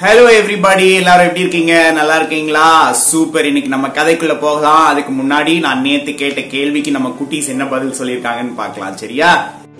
[0.00, 1.74] Hello everybody எல்லாரும் எப்படி இருக்கீங்க?
[1.98, 2.64] நல்லா இருக்கீங்களா?
[2.92, 4.86] சூப்பர் இன்னைக்கு நம்ம கதைக்குள்ள போகலாம்.
[4.90, 9.30] அதுக்கு முன்னாடி நான் நேத்து கேட்ட கேள்விக்கு நம்ம குட்டீஸ் என்ன பதில் சொல்லியிருக்காங்கன்னு பார்க்கலாம் சரியா?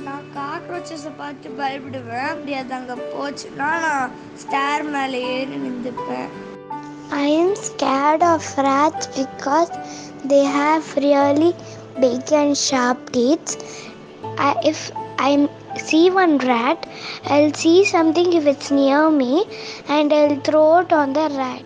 [0.06, 2.28] நான் காக்ரோச்சஸை பார்த்து பயப்படுவேன்.
[2.32, 6.28] அப்படி அது அங்கே போச்சுன்னா நான் ஸ்டார் மேலே ஏறி நின்றுப்பேன்.
[7.24, 9.72] I am scared of rats because
[10.32, 11.52] they have really
[12.04, 13.52] big and sharp teeth.
[14.46, 14.80] I, if
[15.28, 15.32] I
[15.78, 16.86] see one rat,
[17.24, 19.44] I'll see something if it's near me
[19.88, 21.64] and I'll throw it on the rat,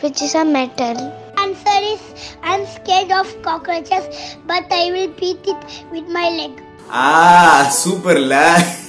[0.00, 0.96] which is a metal.
[1.38, 6.62] Answer is I'm scared of cockroaches, but I will beat it with my leg.
[6.90, 8.76] Ah, super lad!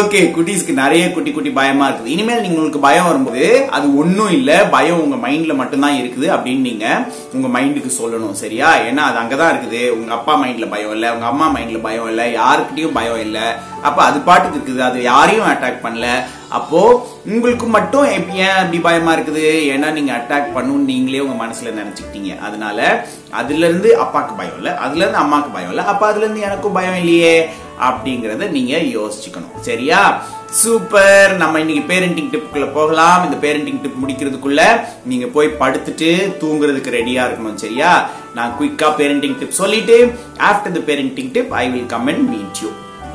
[0.00, 2.12] Okay குட்டீஸ்க்கு நிறைய குட்டி குட்டி பயமா இருக்குது.
[2.14, 6.86] இனிமேல் நீங்க உங்களுக்கு பயம் வரும்போது அது ஒன்றும் இல்லை பயம் உங்க மைண்ட்ல மட்டும்தான் இருக்குது அப்படின்னு நீங்க
[7.32, 8.68] உங்க மைண்டுக்கு சொல்லணும் சரியா?
[8.88, 9.82] ஏன்னா அது அங்கதான் இருக்குது.
[9.90, 13.46] உங்க அப்பா மைண்ட்ல பயம் இல்லை உங்க அம்மா மைண்ட்ல பயம் இல்லை யாருக்கிட்டையும் பயம் இல்லை.
[13.82, 14.86] அப்ப அது பாட்டுக்கு இருக்குது.
[14.88, 16.08] அது யாரையும் அட்டாக் பண்ணல.
[16.50, 19.46] அப்போ உங்களுக்கு மட்டும் ஏன் அப்படி பயமா இருக்குது?
[19.74, 22.38] ஏன்னா நீங்க அட்டாக் பண்ணணும்னு நீங்களே உங்க மனசுல நினைச்சுக்கிட்டீங்க.
[22.38, 26.72] அதனால அதுல இருந்து அப்பாக்கு பயம் இல்ல அதுல இருந்து அம்மாக்கு பயம் இல்ல அப்ப அதுல இருந்து எனக்கும்
[26.72, 29.56] பயம் இல்லையே அப்படிங்கறத நீங்க யோசிச்சுக்கணும்.
[29.60, 30.24] சரியா?
[30.50, 31.36] சூப்பர்.
[31.36, 33.24] நம்ம இன்னைக்கு பேரண்டிங் டிப்புக்குள்ள போகலாம்.
[33.24, 34.60] இந்த பேரண்டிங் டிப் முடிக்கிறதுக்குள்ள
[35.04, 38.08] நீங்க போய் படுத்துட்டு தூங்குறதுக்கு ரெடியா இருக்கணும் சரியா?
[38.34, 42.70] நான் குயிக்கா பேரண்டிங் டிப் சொல்லிட்டு after the parenting tip I will come and meet you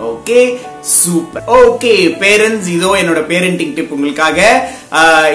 [0.10, 0.40] okay
[0.98, 1.92] super okay
[2.24, 4.40] parents இதோ என்னோட பேரண்டிங் டிப் உங்களுக்காக.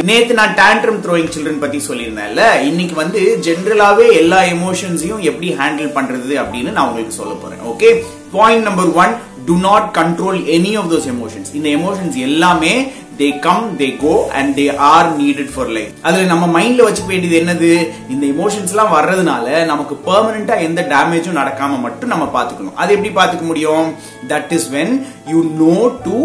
[0.09, 6.35] நேத்து நான் டேண்ட்ரம் த்ரோயிங் சில்ட்ரன் பத்தி சொல்லியிருந்தேன்ல இன்னைக்கு வந்து ஜென்ரலாவே எல்லா எமோஷன்ஸையும் எப்படி ஹேண்டில் பண்றது
[6.43, 7.63] அப்படின்னு நான் உங்களுக்கு சொல்ல போறேன்.
[7.73, 7.91] Okay
[8.37, 9.15] point number one
[9.49, 12.73] do not control any of those emotions இந்த எமோஷன்ஸ் எல்லாமே
[13.19, 17.37] they come they go and they are needed for life அதுல நம்ம மைண்ட்ல வச்சுக்க வேண்டியது
[17.41, 17.71] என்னது?
[18.09, 23.45] இந்த எமோஷன்ஸ் எல்லாம் வர்றதுனால நமக்கு பெர்மனண்டா எந்த டேமேஜும் நடக்காம மட்டும் நம்ம பாத்துக்கணும் அது எப்படி பாத்துக்க
[23.45, 23.87] முடியும்?
[24.29, 24.93] That is when
[25.27, 26.17] you know to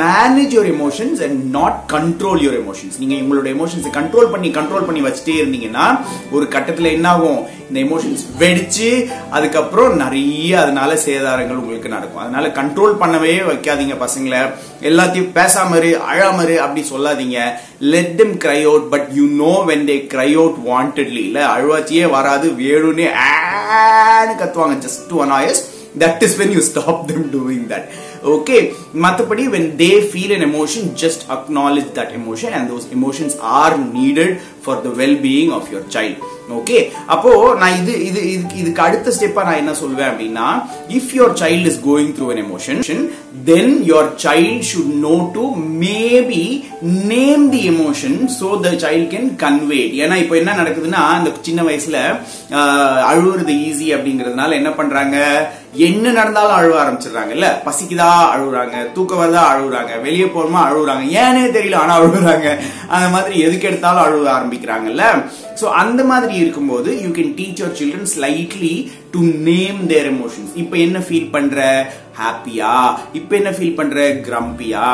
[0.00, 5.02] manage your emotions and not control your emotions நீங்க உங்களோட எமோஷன்ஸை கண்ட்ரோல் பண்ணி கண்ட்ரோல் பண்ணி
[5.02, 5.86] வச்சுட்டே இருந்தீங்கன்னா
[6.30, 8.88] ஒரு கட்டத்துல என்ன ஆகும் இந்த எமோஷன்ஸ் வெடிச்சு
[9.32, 14.40] அதுக்கப்புறம் நிறைய அதனால சேதாரங்கள் உங்களுக்கு நடக்கும் அதனால கண்ட்ரோல் பண்ணவே வைக்காதீங்க பசங்களை
[14.82, 17.38] எல்லாத்தையும் பேசாமரு அழாமரு அப்படி சொல்லாதீங்க
[17.92, 22.48] let them cry out but you know when they cry out wantedly இல்ல அழுவாச்சியே வராது
[22.62, 25.62] வேணும்னு ஆன்னு கத்துவாங்க just one hours
[25.98, 27.88] that is when you stop them doing that
[28.34, 28.58] okay
[29.04, 34.32] மற்றபடி when they feel an emotion just acknowledge that emotion and those emotions are needed
[34.62, 36.18] for the well-being of your child
[36.56, 36.78] okay
[37.14, 37.30] அப்போ
[37.60, 38.20] நான் இது இது
[38.60, 40.46] இதுக்கு அடுத்த ஸ்டெப்பா நான் என்ன சொல்வேன் அப்படின்னா
[40.98, 42.80] if your child is going through an emotion
[43.48, 45.44] then your child should know to
[45.82, 46.40] maybe
[47.12, 51.98] name the emotion so the child can convey ஏன்னா இப்போ என்ன நடக்குதுன்னா அந்த சின்ன வயசுல
[53.10, 55.16] அழுவுறது ஈஸி அப்படிங்கறதுனால என்ன பண்றாங்க
[55.88, 61.94] என்ன நடந்தாலும் அழுவ ஆரம்பிச்சிடுறாங்கல்ல பசிக்குதா அழுகுறாங்க தூக்கம் வருதா அழுகுறாங்க வெளியே போகணுமா அழுகுறாங்க ஏனே தெரியல ஆனா
[62.00, 62.48] அழுகுறாங்க
[62.94, 65.04] அந்த மாதிரி எதுக்கு எடுத்தாலும் அழுக ஆரம்பிக்கிறாங்கல்ல.
[65.60, 68.74] ஸோ அந்த மாதிரி இருக்கும்போது you can teach your children slightly
[69.14, 71.58] to name their emotions இப்போ என்ன ஃபீல் பண்ற?
[72.18, 72.72] ஹாப்பியா
[73.18, 73.96] இப்போ என்ன ஃபீல் பண்ற?
[74.26, 74.86] கிரம்பியா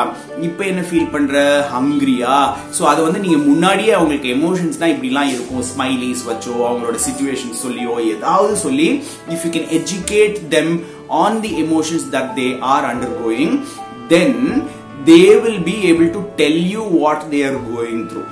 [0.47, 1.35] இப்போ என்ன ஃபீல் பண்ற?
[1.73, 2.35] ஹங்கிரியா
[2.77, 5.63] ஸோ அது வந்து நீங்க முன்னாடியே அவங்களுக்கு எமோஷன்ஸ் தான் இப்படிலாம் இருக்கும்.
[5.71, 8.89] ஸ்மைலிஸ் வச்சோ அவங்களோட சுச்சுவேஷன் சொல்லியோ ஏதாவது சொல்லி
[9.35, 10.73] if you can educate them
[11.09, 12.87] on the emotions that they are
[13.23, 13.55] undergoing
[14.07, 14.39] then
[15.05, 18.23] they will be able to tell you what they are going through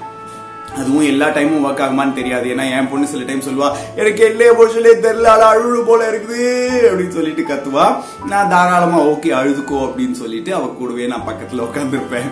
[0.80, 2.46] அதுவும் எல்லா டைமும் ஒர்க் ஆகுமான்னு தெரியாது.
[2.54, 6.48] ஏன்னா என் பொண்ணு சில டைம் சொல்லுவா எனக்கு எல்லா எமோஷனே தெரியல ஆனா அழுழு போல இருக்குது
[6.90, 7.86] அப்படின்னு சொல்லிட்டு கத்துவா.
[8.26, 12.30] நான் தாராளமா ஓகே அழுதுக்கோ அப்படின்னு சொல்லிட்டு அவ கூடவே நான் பக்கத்துல உட்காந்துருப்பேன்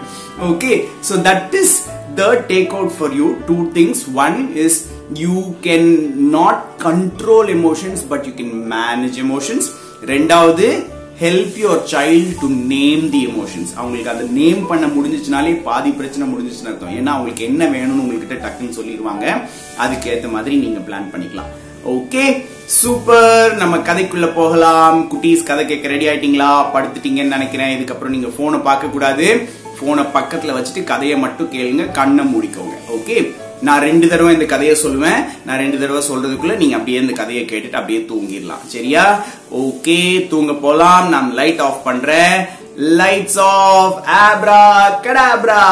[0.50, 0.72] okay
[1.10, 1.76] so that is
[2.16, 4.80] the take out for you two things one is
[5.14, 5.36] you
[5.68, 5.90] can
[6.38, 9.70] not control emotions but you can manage emotions
[10.06, 10.84] ரெண்டாவது
[11.22, 16.70] help your child to name the emotions அவங்களுக்கு அதை நேம் பண்ண முடிஞ்சிச்சுனாலே பாதி பிரச்சனை முடிஞ்சிச்சுன்னு
[16.72, 16.96] அர்த்தம்.
[17.00, 19.42] ஏன்னா அவங்களுக்கு என்ன வேணும்னு உங்ககிட்ட டக்குன்னு சொல்லிடுவாங்க.
[19.78, 21.52] அதுக்கு ஏத்த மாதிரி நீங்க பிளான் பண்ணிக்கலாம்.
[21.88, 25.12] ஓகே சூப்பர் நம்ம கதைக்குள்ள போகலாம்.
[25.12, 26.66] குட்டீஸ் கதை கேட்க ரெடி ஆயிட்டீங்களா?
[26.74, 27.72] படுத்துட்டீங்கன்னு நினைக்கிறேன்.
[27.78, 31.92] இதுக்கப்புறம் நீங்க போனை பார்க்க கூடாது போனை பக்கத்துல வச்சுட்டு கதையை மட்டும் கேளுங்க.
[31.92, 32.76] கண்ணை மூடிக்கோங்க.
[32.98, 33.32] ஓகே
[33.62, 35.22] நான் ரெண்டு தடவை இந்த கதையை சொல்லுவேன்.
[35.46, 38.64] நான் ரெண்டு தடவை சொல்றதுக்குள்ள நீங்க அப்படியே இந்த கதையை கேட்டுட்டு அப்படியே தூங்கிடலாம்.
[38.68, 39.24] சரியா?
[39.56, 41.10] ஓகே தூங்க போலாம்.
[41.10, 42.36] நான் லைட் ஆஃப் பண்றேன்.
[42.80, 43.98] Lights off
[45.06, 45.64] abracadabra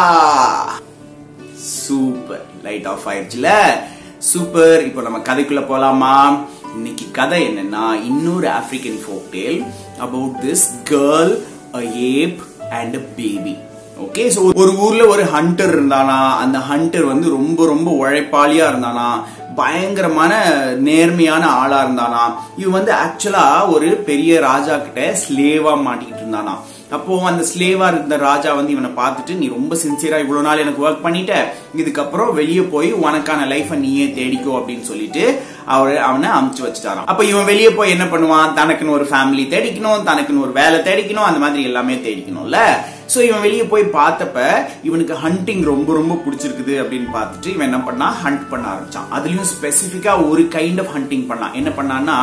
[1.55, 3.49] super light off ஆயிடுச்சுல?
[4.17, 6.15] சூப்பர் இப்போ நம்ம கதைக்குள்ள போலாமா?
[6.75, 9.63] இன்னைக்கு கதை என்னன்னா இன்னொரு African folk tale
[9.99, 11.33] about this girl
[11.75, 12.39] a ape
[12.69, 13.55] and a baby
[14.05, 19.09] okay so ஒரு ஊர்ல ஒரு ஹண்டர் இருந்தானா அந்த ஹண்டர் வந்து ரொம்ப ரொம்ப உழைப்பாளியா இருந்தானா
[19.55, 20.33] பயங்கரமான
[20.77, 22.23] நேர்மையான ஆளா இருந்தானா
[22.57, 26.53] இவன் வந்து ஆக்சுவலா ஒரு பெரிய ராஜா கிட்ட ஸ்லேவா மாட்டிக்கிட்டு இருந்தானா.
[26.91, 31.03] அப்போ அந்த ஸ்லேவா இருந்த ராஜா வந்து இவனை பார்த்துட்டு நீ ரொம்ப சின்சியரா இவ்வளவு நாள் எனக்கு ஒர்க்
[31.05, 31.33] பண்ணிட்ட
[31.75, 37.05] இதுக்கப்புறம் வெளியே போய் உனக்கான லைஃபை நீயே தேடிக்கோ அப்படின்னு சொல்லிட்டு அவர் அவனை அமுச்சு வச்சுட்டாராம்.
[37.05, 38.53] அப்ப இவன் வெளியே போய் என்ன பண்ணுவான்?
[38.53, 42.59] தனக்குன்னு ஒரு ஃபேமிலி தேடிக்கணும் தனக்குன்னு ஒரு வேலை தேடிக்கணும் அந்த மாதிரி எல்லாமே தேடிக்கணும்ல.
[43.13, 44.39] ஸோ இவன் வெளியே போய் பார்த்தப்ப
[44.87, 49.07] இவனுக்கு ஹண்டிங் ரொம்ப ரொம்ப பிடிச்சிருக்குது அப்படின்னு பார்த்துட்டு இவன் என்ன பண்ணா ஹண்ட் பண்ண ஆரம்பிச்சான்.
[49.17, 51.55] அதுலயும் ஸ்பெசிஃபிக்கா ஒரு கைண்ட் ஆஃப் ஹண்டிங் பண்ணான்.
[51.59, 52.17] என்ன பண்ணான்னா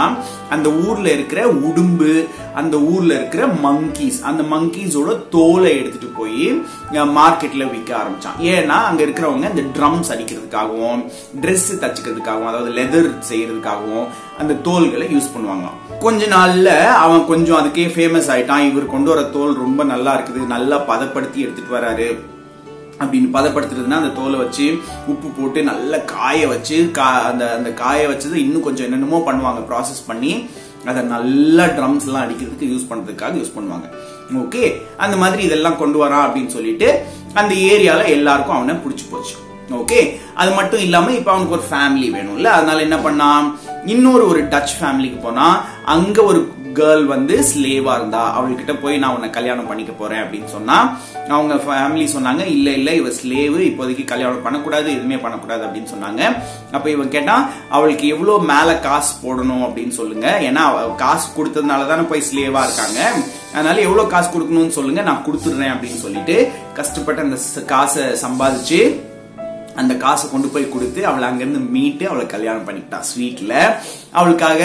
[0.56, 2.12] அந்த ஊர்ல இருக்கிற உடும்பு
[2.60, 6.46] அந்த ஊர்ல இருக்கிற மங்கீஸ் அந்த மங்கீஸோட தோலை எடுத்துட்டு போய்
[7.18, 8.38] மார்க்கெட்ல விற்க ஆரம்பிச்சான்.
[8.52, 11.02] ஏன்னா அங்க இருக்கிறவங்க இந்த ட்ரம்ஸ் அடிக்கிறதுக்காகவும்
[11.42, 14.06] ட்ரெஸ் தச்சுக்கிறதுக்காகவும் அதாவது லெதர் செய்யறதுக்காகவும்
[14.38, 18.70] அந்த தோல்களை யூஸ் பண்ணுவாங்க கொஞ்ச நாள்ல அவன் கொஞ்சம் அதுக்கே ஃபேமஸ் ஆயிட்டான்.
[18.70, 20.46] இவர் கொண்டு வர தோல் ரொம்ப நல்லா இருக்குது.
[20.46, 22.34] நல்லா பதப்படுத்தி எடுத்துட்டு வராரு.
[23.02, 28.34] அப்படின்னு பதப்படுத்துறதுன்னா அந்த தோலை வச்சு உப்பு போட்டு நல்லா காய வச்சு கா- அந்த அந்த காய வச்சது
[28.34, 29.72] இன்னும் கொஞ்சம் என்னென்னமோ பண்ணுவாங்க.
[29.72, 30.48] ப்ராசஸ் பண்ணி
[30.84, 33.90] அதை நல்லா ட்ரம்ஸ் எல்லாம் அடிக்கிறதுக்கு யூஸ் பண்றதுக்காக யூஸ் பண்ணுவாங்க.
[34.34, 37.02] ஓகே அந்த மாதிரி இதெல்லாம் கொண்டு வரான் அப்படின்னு சொல்லிட்டு
[37.34, 39.34] அந்த ஏரியால எல்லாருக்கும் அவனை பிடிச்சி போச்சு.
[39.70, 42.44] ஓகே அது மட்டும் இல்லாம இப்ப அவனுக்கு ஒரு ஃபேமிலி வேணும்ல.
[42.44, 43.65] அதனால என்ன பண்ணான்?
[43.86, 46.40] இன்னொரு ஒரு டச் ஃபேமிலிக்கு போனா அங்க ஒரு
[46.74, 50.96] கேர்ள் வந்து ஸ்லேவா இருந்தா அவள்கிட்ட போய் நான் உன்னை கல்யாணம் பண்ணிக்க போறேன் அப்படின்னு சொன்னா
[51.28, 56.22] அவங்க ஃபேமிலி சொன்னாங்க இல்ல இல்ல இவ ஸ்லேவு இப்போதைக்கு கல்யாணம் பண்ணக்கூடாது எதுவுமே பண்ணக்கூடாது அப்படின்னு சொன்னாங்க.
[56.72, 59.64] அப்ப இவன் கேட்டா அவளுக்கு எவ்வளவு மேல காசு போடணும்?
[59.66, 60.38] அப்படின்னு சொல்லுங்க.
[60.40, 63.00] ஏன்னா காசு கொடுத்ததுனால தானே போய் ஸ்லேவா இருக்காங்க.
[63.54, 67.38] அதனால எவ்வளவு காசு கொடுக்கணும்னு சொல்லுங்க நான் கொடுத்துடுறேன் அப்படின்னு சொல்லிட்டு கஷ்டப்பட்டு அந்த
[67.74, 68.80] காசை சம்பாதிச்சு
[69.82, 73.54] அந்த காசை கொண்டு போய் கொடுத்து அவளை அங்கிருந்து மீட்டு அவளை கல்யாணம் பண்ணிக்கிட்டான் ஸ்வீட்ல
[74.18, 74.60] அவளுக்காக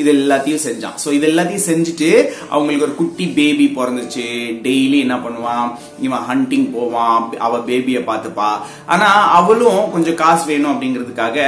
[0.00, 0.96] இது எல்லாத்தையும் செஞ்சான்.
[1.02, 2.08] ஸோ இது எல்லாத்தையும் செஞ்சுட்டு
[2.52, 4.26] அவங்களுக்கு ஒரு குட்டி பேபி பிறந்துச்சு.
[4.66, 5.66] டெய்லி என்ன பண்ணுவான்?
[6.06, 7.18] இவன் ஹண்டிங் போவான்.
[7.46, 8.50] அவ பேபியை பார்த்துப்பா.
[8.94, 9.08] ஆனா
[9.38, 11.38] அவளும் கொஞ்சம் காசு வேணும் அப்படிங்கிறதுக்காக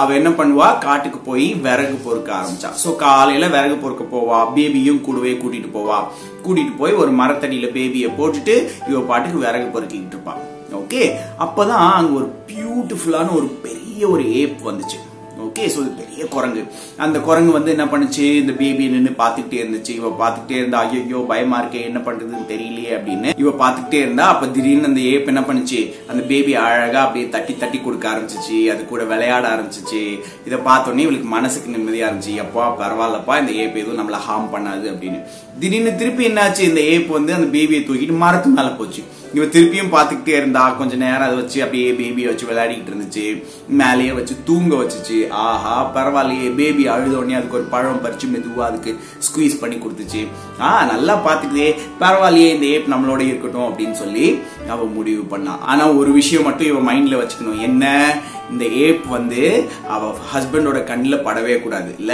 [0.00, 0.68] அவள் அவ என்ன பண்ணுவா?
[0.86, 2.70] காட்டுக்கு போய் விறகு பொறுக்க ஆரம்பிச்சா.
[2.82, 4.40] ஸோ காலையில விறகு பொறுக்க போவா.
[4.56, 6.00] பேபியும் கூடவே கூட்டிட்டு போவா.
[6.46, 8.56] கூட்டிட்டு போய் ஒரு மரத்தடியில பேபியை போட்டுட்டு
[8.90, 10.42] இவ பாட்டுக்கு விறகு பொறுக்கிட்டு இருப்பான்
[10.84, 11.04] ஓகே
[11.44, 15.00] அப்பதான் அங்க ஒரு பியூட்டிஃபுல்லான ஒரு பெரிய ஒரு ஏப் வந்துச்சு.
[15.44, 16.62] ஓகே ஸோ பெரிய குரங்கு.
[16.96, 18.24] அந்த குரங்கு வந்து என்ன பண்ணுச்சு?
[18.40, 19.92] இந்த பேபியை நின்று பார்த்துக்கிட்டே இருந்துச்சு.
[20.00, 24.84] இவ பார்த்துக்கிட்டே இருந்தா ஐயோ பயமா இருக்கே என்ன பண்றதுன்னு தெரியலையே அப்படின்னு இவ பார்த்துக்கிட்டே இருந்தா அப்ப திடீர்னு
[24.84, 25.80] அந்த ஏப் என்ன பண்ணுச்சு?
[26.06, 28.58] அந்த பேபி அழகா அப்படியே தட்டி தட்டி கொடுக்க ஆரம்பிச்சிச்சு.
[28.74, 30.02] அது கூட விளையாட ஆரம்பிச்சிச்சு.
[30.46, 32.36] இதை பார்த்தோன்னே இவளுக்கு மனசுக்கு நிம்மதியா இருந்துச்சு.
[32.46, 35.20] அப்பா பரவாயில்லப்பா இந்த ஏப் எதுவும் நம்மள ஹார்ம் பண்ணாது அப்படின்னு.
[35.58, 36.60] திடீர்னு திருப்பி என்னாச்சு?
[36.60, 39.04] இந்த ஏப் வந்து அந்த பேபியை தூக்கிட்டு மரத்து மேல போச்சு.
[39.34, 43.44] இவ திருப்பியும் பார்த்துக்கிட்டே இருந்தா கொஞ்ச நேரம் அதை வச்சு அப்படியே பேபியை வச்சு விளையாடிக்கிட்டு இருந்துச்சு.
[43.68, 45.28] மேலேயே வச்சு தூங்க வச்சுச்சு.
[45.28, 48.96] ஆஹா பரவாயில்லையே பேபி அழுத உடனே அதுக்கு ஒரு பழம் பறிச்சு மெதுவாக அதுக்கு
[49.26, 50.26] ஸ்குவீஸ் பண்ணி கொடுத்துச்சு.
[50.60, 54.38] ஆ நல்லா பாத்துக்குதே பரவாயில்லையே இந்த ஏப் நம்மளோட இருக்கட்டும் அப்படின்னு சொல்லி
[54.68, 55.58] அவ முடிவு பண்ணா.
[55.58, 57.60] ஆனா ஒரு விஷயம் மட்டும் இவ மைண்ட்ல வச்சுக்கணும்.
[57.60, 58.16] என்ன?
[58.50, 61.94] இந்த ஏப் வந்து அவ ஹஸ்பண்டோட கண்ணில் படவே கூடாது.
[61.98, 62.12] இல்ல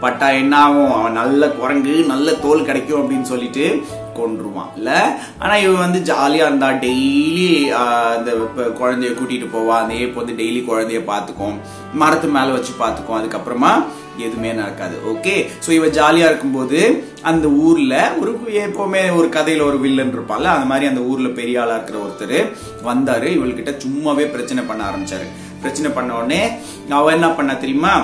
[0.00, 0.92] பட்டா என்ன ஆகும்?
[0.92, 3.84] அவன் நல்ல குரங்கு நல்ல தோல் கிடைக்கும் அப்படின்னு சொல்லிட்டு
[4.18, 4.90] கொன்றுவான் இல்ல?
[5.38, 7.48] ஆனா இவன் வந்து ஜாலியா இருந்தா டெய்லி
[8.14, 8.30] அந்த
[8.80, 9.76] குழந்தைய கூட்டிட்டு போவா.
[9.82, 11.58] அந்த ஏப் வந்து டெய்லி குழந்தைய பாத்துக்கும்
[12.02, 13.72] மரத்து மேல வச்சு பாத்துக்கும் அதுக்கப்புறமா
[14.18, 14.96] எதுவுமே நடக்காது.
[15.12, 15.34] ஓகே
[15.66, 16.80] ஸோ இவ ஜாலியா இருக்கும்போது
[17.30, 18.32] அந்த ஊர்ல ஒரு
[18.64, 22.38] எப்பவுமே ஒரு கதையில ஒரு வில்லன் இருப்பான்ல அந்த மாதிரி அந்த ஊர்ல பெரிய ஆளா இருக்கிற ஒருத்தர்
[22.88, 23.28] வந்தாரு.
[23.38, 25.26] இவள்கிட்ட சும்மாவே பிரச்சனை பண்ண ஆரம்பிச்சாரு.
[25.62, 26.42] பிரச்சனை பண்ண உடனே
[26.98, 27.94] அவ என்ன பண்ணா தெரியுமா?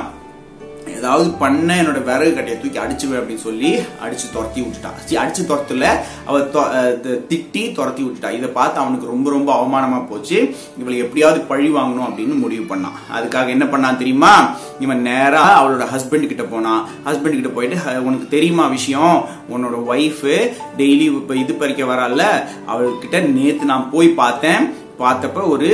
[1.00, 3.70] ஏதாவது பண்ண என்னோட விறகு கட்டையை தூக்கி அடிச்சுவேன் அப்படின்னு சொல்லி
[4.04, 4.90] அடிச்சு துரத்தி விட்டுட்டா.
[5.04, 5.84] சரி அடிச்சு துரத்துல
[6.28, 6.38] அவ
[7.30, 8.30] திட்டி துரத்தி விட்டுட்டா.
[8.38, 10.38] இதை பார்த்து அவனுக்கு ரொம்ப ரொம்ப அவமானமா போச்சு.
[10.80, 14.32] இவளை எப்படியாவது பழி வாங்கணும் அப்படின்னு முடிவு பண்ணான் அதுக்காக என்ன பண்ணான் தெரியுமா?
[14.84, 17.78] இவன் நேரா அவளோட ஹஸ்பண்ட் கிட்ட போனான் ஹஸ்பண்ட் கிட்ட போயிட்டு
[18.08, 19.16] உனக்கு தெரியுமா விஷயம்?
[19.54, 20.36] உன்னோட ஒய்ஃபு
[20.80, 22.22] டெய்லி இப்போ இது பறிக்க வரால
[22.72, 24.62] அவள்கிட்ட நேத்து நான் போய் பார்த்தேன்.
[25.02, 25.68] பார்த்தப்ப ஒரு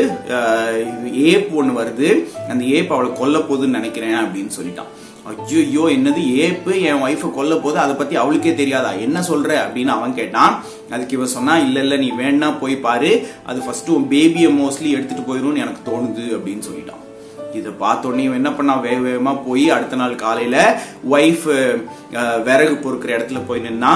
[1.31, 2.09] ஏப் ஒன்று வருது.
[2.53, 4.93] அந்த ஏப் அவளை கொல்ல போகுதுன்னு நினைக்கிறேன் அப்படின்னு சொல்லிட்டான்.
[5.31, 8.91] ஐயோ என்னது ஏப்பு என் ஒய்ஃபை கொல்ல போது அதை பத்தி அவளுக்கே தெரியாதா?
[9.07, 9.51] என்ன சொல்ற?
[9.65, 10.53] அப்படின்னு அவன் கேட்டான்.
[10.91, 13.11] அதுக்கு இவன் சொன்னா இல்ல இல்ல நீ வேணா போய் பாரு.
[13.47, 17.03] அது ஃபர்ஸ்ட் உன் பேபியை மோஸ்ட்லி எடுத்துட்டு போயிரும்னு எனக்கு தோணுது அப்படின்னு சொல்லிட்டான்.
[17.59, 20.63] இதை பார்த்தோன்னே இவன் என்ன பண்ணா வேக வேகமாக போய் அடுத்த நாள் காலையில்
[21.17, 21.47] ஒய்ஃப்
[22.49, 23.95] விறகு பொறுக்கிற இடத்துல போய் நின்னா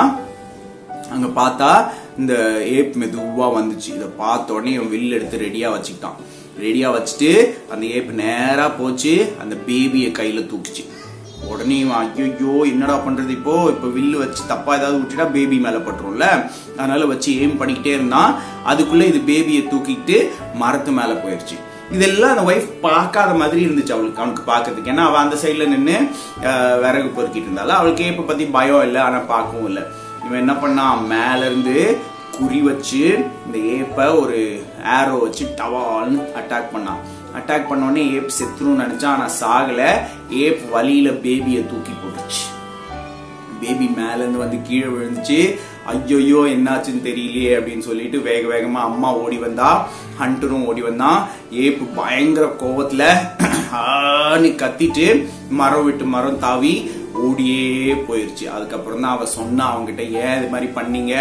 [1.15, 1.71] அங்கே பார்த்தா
[2.19, 2.35] இந்த
[2.77, 3.91] ஏப் மெதுவாக வந்துச்சு.
[3.99, 6.19] இதை பார்த்த உடனே இவன் வில் எடுத்து ரெடியாக வச்சுக்கிட்டான்.
[6.65, 7.31] ரெடியாக வச்சுட்டு
[7.75, 9.15] அந்த ஏப் நேராக போச்சு.
[9.43, 10.85] அந்த பேபியை கையில் தூக்கிச்சு.
[11.49, 13.55] உடனே ஐயோ என்னடா பண்றது இப்போ?
[13.71, 16.27] இப்போ வில்லு வச்சு தப்பா ஏதாவது விட்டுட்டா பேபி மேல பட்டுரும்ல?
[16.79, 18.33] அதனால வச்சு எய்ம் பண்ணிக்கிட்டே இருந்தான்
[18.67, 20.17] அதுக்குள்ள இது பேபியை தூக்கிட்டு
[20.55, 21.57] மரத்து மேல போயிடுச்சு
[21.93, 24.93] இதெல்லாம் அந்த ஒய்ஃப் பார்க்காத மாதிரி இருந்துச்சு அவளுக்கு அவனுக்கு பார்க்கறதுக்கு.
[24.93, 25.97] ஏன்னா அவள் அந்த சைடுல நின்று
[26.85, 29.85] விறகு பொறுக்கிட்டு இருந்தாலும் அவளுக்கு ஏப்ப பத்தி பயம் இல்லை ஆனா பார்க்கவும் இல்லை.
[30.27, 31.77] இவன் என்ன பண்ணான் மேல இருந்து
[32.37, 33.01] குறி வச்சு
[33.47, 34.39] இந்த ஏப்ப ஒரு
[34.99, 37.01] ஏரோ வச்சு டவால்னு அட்டாக் பண்ணான்
[37.37, 39.83] அட்டாக் பண்ணோடனே ஏப் செத்துருன்னு நினைச்சான் ஆனா சாகல.
[40.31, 42.45] ஏப் வலியில பேபியை தூக்கி போட்டுச்சு.
[43.61, 45.59] பேபி மேலேருந்து வந்து கீழே விழுந்துச்சு.
[45.87, 49.89] ஐயோயோ என்னாச்சுன்னு தெரியலையே அப்படின்னு சொல்லிட்டு வேக வேகமா அம்மா ஓடி வந்தா
[50.21, 53.03] ஹண்டரும் ஓடி வந்தான் ஏப்பு பயங்கர கோவத்துல
[53.73, 55.07] ஆன்னு கத்திட்டு
[55.51, 56.91] மரம் விட்டு மரம் தாவி
[57.23, 58.45] ஓடியே போயிருச்சு.
[58.55, 61.15] அதுக்கப்புறம் தான் அவள் சொன்னா அவங்ககிட்ட ஏன் இது மாதிரி பண்ணீங்க?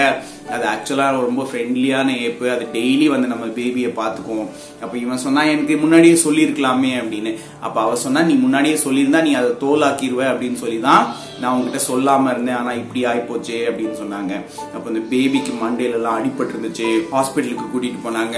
[0.53, 2.45] அது ஆக்சுவலாக ரொம்ப ஃப்ரெண்ட்லியான ஏப்பு.
[2.55, 4.45] அது டெய்லி வந்து நம்ம பேபியை பார்த்துக்கும்
[4.83, 7.31] அப்போ இவன் சொன்னா எனக்கு முன்னாடியே சொல்லியிருக்கலாமே அப்படின்னு.
[7.65, 11.05] அப்போ அவள் சொன்னா நீ முன்னாடியே சொல்லியிருந்தா நீ அதை தோலாக்கிடுவ அப்படின்னு சொல்லி தான்
[11.41, 12.59] நான் உங்ககிட்ட சொல்லாமல் இருந்தேன்.
[12.61, 14.33] ஆனால் இப்படி ஆகிப்போச்சே அப்படின்னு சொன்னாங்க.
[14.75, 16.89] அப்போ இந்த பேபிக்கு மண்டேலெல்லாம் அடிபட்டு இருந்துச்சு.
[17.15, 18.37] ஹாஸ்பிட்டலுக்கு கூட்டிகிட்டு போனாங்க.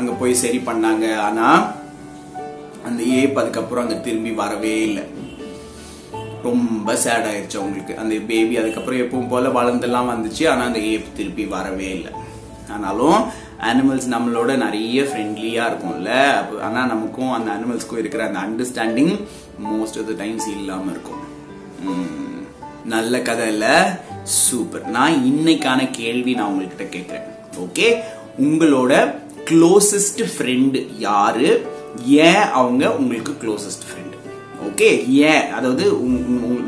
[0.00, 1.06] அங்கே போய் சரி பண்ணாங்க.
[1.26, 1.60] ஆனால்
[2.88, 5.04] அந்த ஏப் அதுக்கப்புறம் அங்கே திரும்பி வரவே இல்லை.
[6.42, 7.96] ரொம்ப சேட் ஆயிடுச்சு அவங்களுக்கு.
[7.96, 10.48] அந்த பேபி அதுக்கப்புறம் எப்பவும் போல வளர்ந்தெல்லாம் வந்துச்சு.
[10.48, 12.12] ஆனா அந்த ஏப் திருப்பி வரவே இல்லை.
[12.70, 16.10] ஆனாலும் அனிமல்ஸ் நம்மளோட நிறைய ஃப்ரெண்ட்லியா இருக்கும்ல.
[16.60, 19.14] ஆனால் ஆனா நமக்கும் அந்த அனிமல்ஸ்க்கும் இருக்கிற அந்த understanding
[19.64, 21.20] most of the times இல்லாம இருக்கும்.
[22.84, 23.46] நல்ல கதை
[24.22, 27.28] சூப்பர் நான் இன்னைக்கான கேள்வி நான் உங்ககிட்ட கேட்கிறேன்
[27.60, 27.88] ஓகே
[28.42, 31.66] உங்களோட க்ளோசஸ்ட் ஃப்ரெண்டு யாரு?
[32.04, 34.11] ஏன் அவங்க உங்களுக்கு க்ளோசஸ்ட் ஃப்ரெண்ட்
[34.68, 35.84] ஓகே ஏன் அதாவது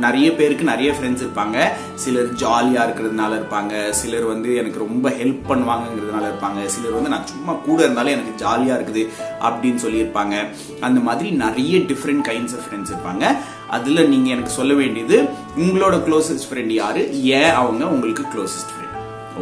[0.04, 1.58] நிறைய பேருக்கு நிறைய ஃப்ரெண்ட்ஸ் இருப்பாங்க.
[1.94, 3.90] சிலர் ஜாலியாக இருக்கிறதுனால இருப்பாங்க.
[3.90, 6.60] சிலர் வந்து எனக்கு ரொம்ப ஹெல்ப் பண்ணுவாங்கங்கிறதுனால இருப்பாங்க.
[6.74, 9.04] சிலர் வந்து நான் சும்மா கூட இருந்தாலும் எனக்கு ஜாலியாக இருக்குது
[9.48, 10.34] அப்படின்னு சொல்லியிருப்பாங்க.
[10.80, 13.24] அந்த மாதிரி நிறைய டிஃப்ரெண்ட் கைண்ட்ஸ் ஆஃப் ஃப்ரெண்ட்ஸ் இருப்பாங்க.
[13.70, 15.16] அதில் நீங்கள் எனக்கு சொல்ல வேண்டியது
[15.58, 17.02] உங்களோட க்ளோசஸ்ட் ஃப்ரெண்ட் யார்?
[17.12, 18.83] ஏன் அவங்க உங்களுக்கு க்ளோசஸ்ட் ஃப்ரெண்ட்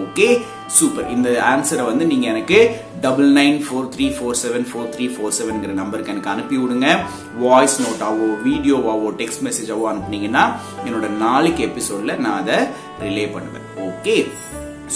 [0.00, 0.26] ஓகே
[0.76, 2.58] சூப்பர் இந்த ஆன்சரை வந்து நீங்கள் எனக்கு
[3.00, 6.88] double nine four three four seven four three four செவன்கிற நம்பருக்கு எனக்கு அனுப்பி விடுங்க.
[7.38, 10.44] வாய்ஸ் நோட்டாவோ வீடியோவாவோ டெக்ஸ்ட் மெசேஜாவோ அனுப்புனீங்கன்னா
[10.86, 12.58] என்னோட நாளைக்கு எபிசோடில் நான் அதை
[13.02, 13.66] ரிலே பண்ணுவேன்.
[13.88, 14.16] ஓகே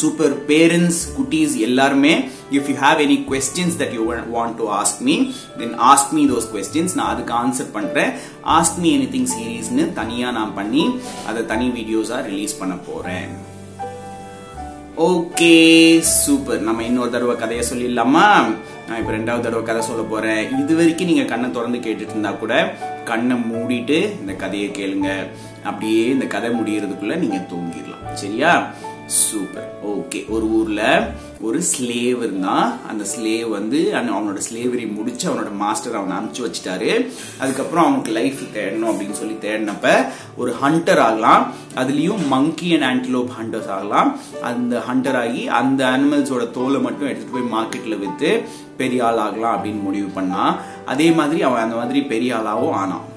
[0.00, 2.15] சூப்பர் பேரண்ட்ஸ் குட்டீஸ் எல்லாருமே
[2.57, 4.05] if you have any questions that you
[4.37, 5.17] want to ask me
[5.59, 8.12] then ask me those questions நான் அதுக்கு ஆன்சர் பண்ணுறேன்
[8.59, 10.87] ஆஸ்க் மீ எனி திங் சீரீஸ்னு தனியாக நான் பண்ணி
[11.29, 13.56] அதை தனி வீடியோஸாக ரிலீஸ் பண்ண போகிறேன்
[15.05, 18.55] ஓகே சூப்பர் நம்ம இன்னொரு தடவை கதையை சொல்லிடலாமா?
[18.88, 20.61] நான் இப்போ ரெண்டாவது தடவை கதை சொல்ல போறேன்.
[20.61, 22.75] இது வரைக்கும் நீங்க கண்ணை திறந்து கேட்டுட்டு இருந்தா கூட
[23.05, 25.26] கண்ணை மூடிட்டு இந்த கதையை கேளுங்க.
[25.65, 28.15] அப்படியே இந்த கதை முடியறதுக்குள்ள நீங்க தூங்கிடலாம்.
[28.15, 28.75] சரியா?
[29.07, 30.83] சூப்பர் ஓகே ஒரு ஊர்ல
[31.41, 36.91] ஒரு ஸ்லேவ் இருந்தான் அந்த ஸ்லேவ் வந்து அவனோட ஸ்லேவரி முடிச்சு அவனோட மாஸ்டர் அவனை அனுப்பிச்சு வச்சுட்டாரு.
[37.39, 41.53] அதுக்கப்புறம் அவனுக்கு லைஃப் தேடணும் அப்படின்னு சொல்லி தேடினப்ப ஒரு ஹண்டர் ஆகலாம்.
[41.75, 44.17] அதுலயும் மங்கி அண்ட் ஆன்டிலோப் ஹண்டர்ஸ் ஆகலாம்.
[44.43, 48.43] அந்த ஹண்டர் ஆகி அந்த அனிமல்ஸோட தோலை மட்டும் எடுத்துட்டு போய் மார்க்கெட்ல வித்து
[48.77, 53.15] பெரிய ஆள் ஆகலாம் அப்படின்னு முடிவு பண்ணான் அதே மாதிரி அவன் அந்த மாதிரி பெரிய ஆளாவும் ஆனான்.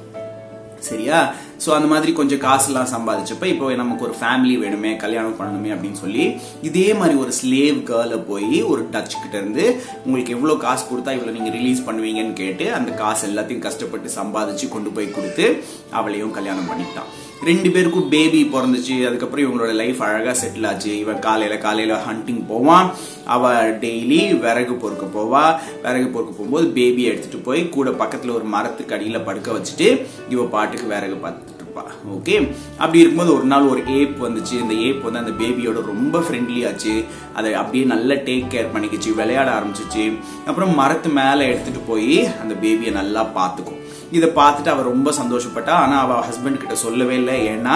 [0.88, 1.20] சரியா?
[1.66, 6.26] ஸோ அந்த மாதிரி கொஞ்சம் காசுலாம் சம்பாதிச்சப்ப இப்போ நமக்கு ஒரு ஃபேமிலி வேணுமே கல்யாணம் பண்ணணுமே அப்படின்னு சொல்லி
[6.62, 9.66] இதே மாதிரி ஒரு ஸ்லேவ் கேர்ளை போய் ஒரு டச் கிட்ட இருந்து
[10.06, 14.90] உங்களுக்கு எவ்வளோ காசு கொடுத்தா இவ்வளோ நீங்கள் ரிலீஸ் பண்ணுவீங்கன்னு கேட்டு அந்த காசு எல்லாத்தையும் கஷ்டப்பட்டு சம்பாதிச்சு கொண்டு
[14.90, 15.48] போய் கொடுத்து
[15.92, 17.12] அவளையும் கல்யாணம் பண்ணிட்டான்.
[17.44, 19.08] ரெண்டு பேருக்கும் பேபி பிறந்துச்சு.
[19.08, 21.00] அதுக்கப்புறம் இவங்களோட லைஃப் அழகாக செட்டில் ஆச்சு.
[21.00, 22.92] இவன் காலையில் காலையில் ஹண்டிங் போவான்
[23.26, 25.60] அவள் டெய்லி விறகு பொறுக்க போவா.
[25.84, 30.88] விறகு பொறுக்க போகும்போது பேபியை எடுத்துகிட்டு போய் கூட பக்கத்தில் ஒரு மரத்துக்கு அடியில் படுக்க வச்சுட்டு இவ பாட்டுக்கு
[30.88, 31.84] விறகு பார்த்துட்டு இருப்பா.
[32.16, 34.54] ஓகே அப்படி இருக்கும்போது ஒரு நாள் ஒரு ஏப் வந்துச்சு.
[34.54, 37.04] இந்த ஏப் வந்து அந்த பேபியோட ரொம்ப ஃப்ரெண்ட்லி ஆச்சு.
[37.34, 39.16] அதை அப்படியே நல்லா டேக் கேர் பண்ணிக்கிச்சு.
[39.16, 40.14] விளையாட ஆரம்பிச்சிச்சு.
[40.46, 43.79] அப்புறம் மரத்து மேலே எடுத்துகிட்டு போய் அந்த பேபியை நல்லா பார்த்துக்கும்.
[44.18, 45.74] இதை பார்த்துட்டு அவள் ரொம்ப சந்தோஷப்பட்டா.
[45.84, 47.36] ஆனால் அவள் ஹஸ்பண்ட் கிட்ட சொல்லவே இல்லை.
[47.54, 47.76] ஏன்னா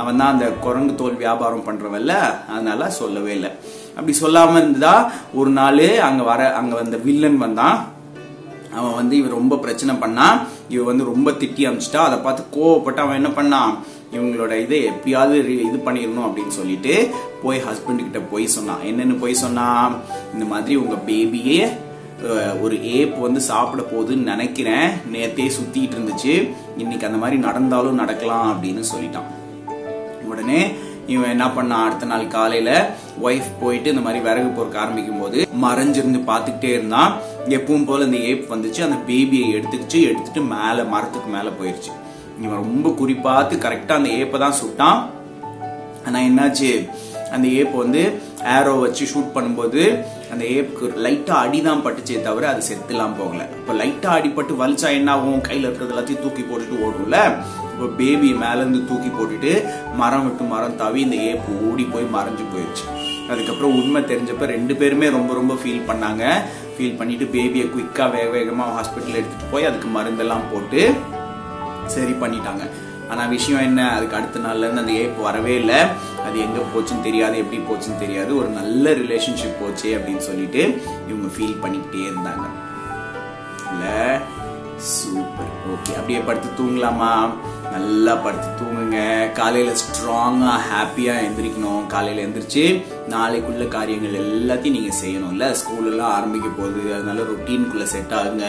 [0.00, 2.14] அவன் தான் அந்த குரங்கு தோல் வியாபாரம் பண்ணுறவல்ல
[2.54, 3.52] அதனால சொல்லவே இல்லை.
[3.94, 4.94] அப்படி சொல்லாமல் இருந்தா
[5.40, 7.78] ஒரு நாள் அங்கே வர அங்கே வந்த வில்லன் வந்தான்.
[8.78, 10.36] அவன் வந்து இவன் ரொம்ப பிரச்சனை பண்ணான்
[10.74, 12.02] இவ வந்து ரொம்ப திட்டி அமிச்சிட்டா.
[12.08, 13.72] அதை பார்த்து கோவப்பட்டு அவன் என்ன பண்ணான்
[14.14, 15.34] இவங்களோட இதை எப்பயாவது
[15.66, 16.94] இது பண்ணிடணும் அப்படின்னு சொல்லிட்டு
[17.42, 18.82] போய் ஹஸ்பண்ட் கிட்ட போய் சொன்னான்.
[18.90, 19.92] என்னன்னு போய் சொன்னான்?
[20.34, 21.60] இந்த மாதிரி உங்க பேபியே
[22.60, 24.88] ஒரு ஏப் வந்து சாப்பிட போகுதுன்னு நினைக்கிறேன்.
[25.12, 26.54] நேத்தே சுத்திட்டு இருந்துச்சு.
[26.76, 29.28] இன்னைக்கு அந்த மாதிரி நடந்தாலும் நடக்கலாம் அப்படின்னு சொல்லிட்டான்.
[30.24, 30.72] உடனே
[31.06, 32.90] இவன் என்ன பண்ணான் அடுத்த நாள் காலையில
[33.22, 37.16] ஒய்ஃப் போயிட்டு இந்த மாதிரி விறகு பொறுக்க ஆரம்பிக்கும் போது மறைஞ்சிருந்து பார்த்துக்கிட்டே இருந்தான்.
[37.48, 38.82] எப்பவும் போல இந்த ஏப் வந்துச்சு.
[38.82, 40.02] அந்த பேபியை எடுத்துக்கிச்சு.
[40.02, 41.92] எடுத்துட்டு மேல மரத்துக்கு மேல போயிருச்சு.
[42.42, 45.08] இவன் ரொம்ப குறிப்பாத்து கரெக்டா அந்த ஏப்பை தான் சுட்டான்.
[46.06, 46.90] ஆனா என்னாச்சு?
[47.32, 48.20] அந்த ஏப் வந்து
[48.60, 53.42] ஏரோ வச்சு ஷூட் பண்ணும்போது அந்த ஏப்புக்கு லைட்டா அடிதான் பட்டுச்சே தவிர அது செத்துலாம் போகல.
[53.60, 57.18] இப்போ லைட்டாக அடிப்பட்டு வலிச்சா என்ன ஆகும் கையில் இருக்கிறது எல்லாத்தையும் தூக்கி போட்டுட்டு ஓடும்ல?
[57.72, 59.52] இப்போ பேபி மேலேருந்து தூக்கி போட்டுட்டு
[60.00, 62.86] மரம் விட்டு மரம் தாவி இந்த ஏப்பு ஓடி போய் மறைஞ்சு போயிடுச்சு
[63.32, 66.24] அதுக்கப்புறம் உண்மை தெரிஞ்சப்ப ரெண்டு பேருமே ரொம்ப ரொம்ப ஃபீல் பண்ணாங்க.
[66.74, 70.82] ஃபீல் பண்ணிட்டு பேபியை குயிக்காக வேக வேகமாக ஹாஸ்பிட்டல் எடுத்துகிட்டு போய் அதுக்கு மருந்தெல்லாம் போட்டு
[71.94, 72.64] சரி பண்ணிட்டாங்க.
[73.10, 73.90] ஆனா விஷயம் என்ன?
[73.90, 75.78] அதுக்கு அடுத்த நாள்ல இருந்து அந்த ஏப் வரவே இல்லை.
[76.26, 78.36] அது எங்க போச்சுன்னு தெரியாது எப்படி போச்சுன்னு தெரியாது.
[78.36, 82.46] ஒரு நல்ல ரிலேஷன்ஷிப் போச்சே அப்படின்னு சொல்லிட்டு இவங்க ஃபீல் பண்ணிக்கிட்டே இருந்தாங்க.
[83.72, 84.20] இல்ல
[84.76, 87.30] சூப்பர் ஓகே அப்படியே படுத்து தூங்கலாமா?
[87.72, 89.32] நல்லா படுத்து தூங்குங்க.
[89.32, 91.86] காலையில ஸ்ட்ராங்கா ஹாப்பியா எந்திரிக்கணும்.
[91.86, 96.94] காலையில எந்திரிச்சு நாளைக்குள்ள காரியங்கள் எல்லாத்தையும் நீங்க செய்யணும்ல ஸ்கூல் எல்லாம் ஆரம்பிக்க போகுது.
[96.94, 98.44] அதனால ரொட்டீனுக்குள்ள செட் ஆகுங்க.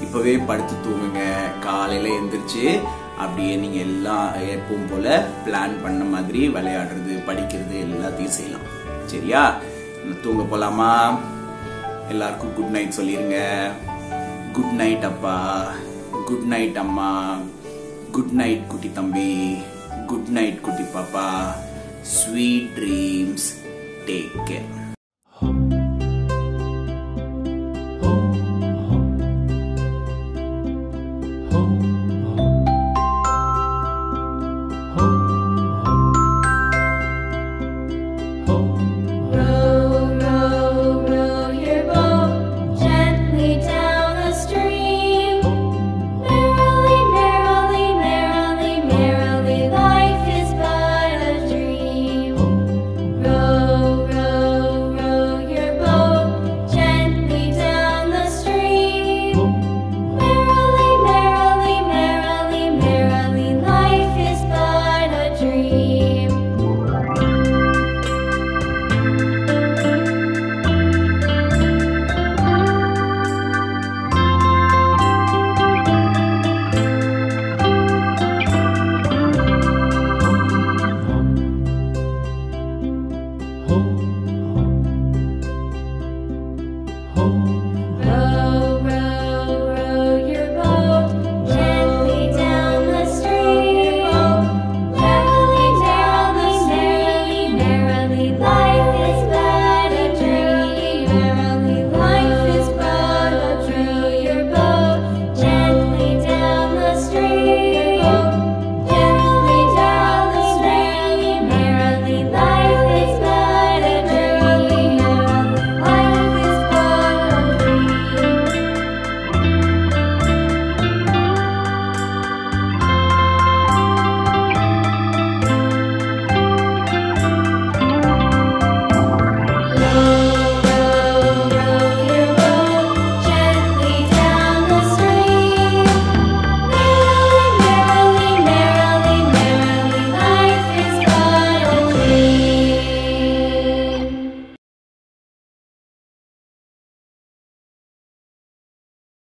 [0.00, 1.20] இப்பவே படுத்து தூங்குங்க.
[1.60, 2.80] காலையில எந்திரிச்சு
[3.18, 8.66] அப்படியே நீங்கள் எல்லாம் எப்பவும் போல் பிளான் பண்ண மாதிரி விளையாடுறது படிக்கிறது எல்லாத்தையும் செய்யலாம்.
[9.06, 9.54] சரியா?
[10.22, 11.20] தூங்க போகலாமா
[12.08, 13.38] எல்லாருக்கும் குட் நைட் சொல்லிடுங்க
[14.52, 15.36] குட் நைட் அப்பா.
[16.26, 17.38] குட் நைட் அம்மா.
[18.12, 19.56] குட் நைட் குட்டி தம்பி.
[20.06, 21.28] குட் நைட் குட்டி பாப்பா.
[22.02, 23.48] Sweet dreams
[24.06, 24.87] take care